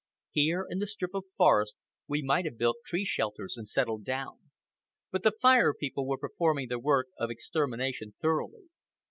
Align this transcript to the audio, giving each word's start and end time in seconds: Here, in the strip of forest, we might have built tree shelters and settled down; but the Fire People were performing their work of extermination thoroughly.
Here, 0.31 0.65
in 0.67 0.79
the 0.79 0.87
strip 0.87 1.13
of 1.13 1.25
forest, 1.37 1.75
we 2.07 2.23
might 2.23 2.45
have 2.45 2.57
built 2.57 2.77
tree 2.87 3.05
shelters 3.05 3.55
and 3.55 3.69
settled 3.69 4.03
down; 4.03 4.49
but 5.11 5.21
the 5.21 5.29
Fire 5.29 5.75
People 5.75 6.07
were 6.07 6.17
performing 6.17 6.69
their 6.69 6.79
work 6.79 7.09
of 7.19 7.29
extermination 7.29 8.15
thoroughly. 8.19 8.63